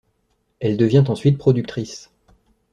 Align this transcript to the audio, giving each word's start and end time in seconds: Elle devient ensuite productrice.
Elle 0.61 0.77
devient 0.77 1.03
ensuite 1.09 1.37
productrice. 1.37 2.09